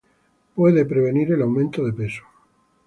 puede 0.55 0.83
prevenir 0.85 1.31
el 1.33 1.43
aumento 1.43 1.85
de 1.85 1.93
peso 1.93 2.23